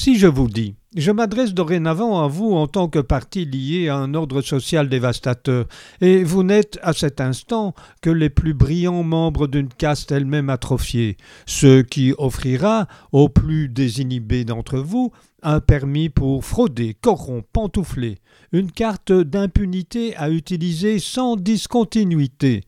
[0.00, 3.96] Si je vous dis, je m'adresse dorénavant à vous en tant que parti lié à
[3.96, 5.66] un ordre social dévastateur,
[6.00, 11.16] et vous n'êtes à cet instant que les plus brillants membres d'une caste elle-même atrophiée,
[11.46, 15.10] ce qui offrira aux plus désinhibés d'entre vous
[15.42, 18.18] un permis pour frauder, corrompre, pantoufler,
[18.52, 22.62] une carte d'impunité à utiliser sans discontinuité.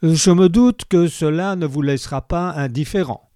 [0.00, 3.27] Je me doute que cela ne vous laissera pas indifférent.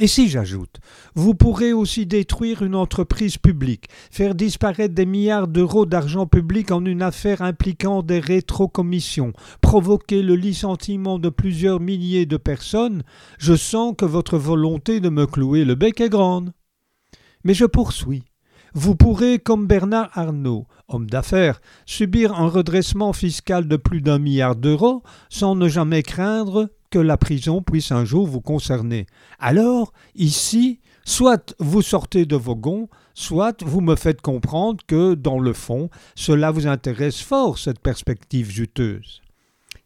[0.00, 0.76] Et si j'ajoute,
[1.16, 6.84] vous pourrez aussi détruire une entreprise publique, faire disparaître des milliards d'euros d'argent public en
[6.84, 13.02] une affaire impliquant des rétrocommissions, provoquer le licenciement de plusieurs milliers de personnes,
[13.38, 16.52] je sens que votre volonté de me clouer le bec est grande.
[17.42, 18.22] Mais je poursuis.
[18.74, 24.54] Vous pourrez, comme Bernard Arnault, homme d'affaires, subir un redressement fiscal de plus d'un milliard
[24.54, 29.06] d'euros sans ne jamais craindre que la prison puisse un jour vous concerner.
[29.38, 35.38] Alors, ici, soit vous sortez de vos gonds, soit vous me faites comprendre que, dans
[35.38, 39.22] le fond, cela vous intéresse fort, cette perspective juteuse.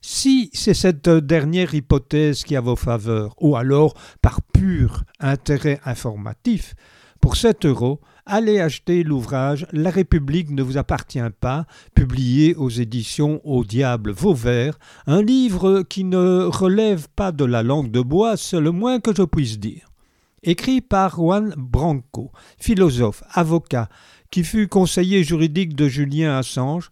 [0.01, 6.75] Si c'est cette dernière hypothèse qui a vos faveurs, ou alors par pur intérêt informatif,
[7.23, 13.41] pour 7 euros, allez acheter l'ouvrage La République ne vous appartient pas, publié aux éditions
[13.45, 18.61] Au diable Vauvert, un livre qui ne relève pas de la langue de bois, c'est
[18.61, 19.89] le moins que je puisse dire.
[20.43, 23.89] Écrit par Juan Branco, philosophe, avocat,
[24.33, 26.91] qui fut conseiller juridique de Julien Assange,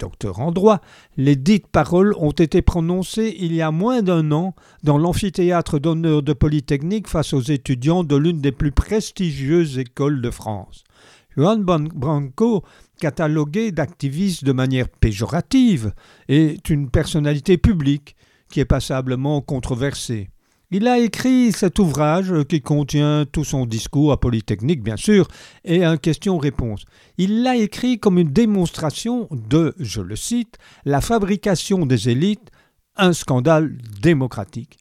[0.00, 0.80] docteur en droit,
[1.16, 6.22] les dites paroles ont été prononcées il y a moins d'un an dans l'amphithéâtre d'honneur
[6.22, 10.84] de Polytechnique face aux étudiants de l'une des plus prestigieuses écoles de France.
[11.36, 12.64] Juan Branco,
[13.00, 15.92] catalogué d'activiste de manière péjorative,
[16.28, 18.16] est une personnalité publique
[18.50, 20.30] qui est passablement controversée.
[20.72, 25.26] Il a écrit cet ouvrage qui contient tout son discours à Polytechnique, bien sûr,
[25.64, 26.84] et un question-réponse.
[27.18, 32.52] Il l'a écrit comme une démonstration de, je le cite, la fabrication des élites,
[32.96, 34.78] un scandale démocratique.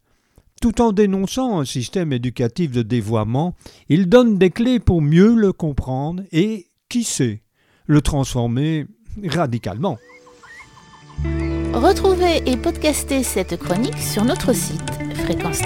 [0.62, 3.56] Tout en dénonçant un système éducatif de dévoiement,
[3.88, 7.42] il donne des clés pour mieux le comprendre et, qui sait,
[7.88, 8.86] le transformer
[9.26, 9.98] radicalement.
[11.74, 14.99] Retrouvez et podcastez cette chronique sur notre site
[15.30, 15.62] fréquence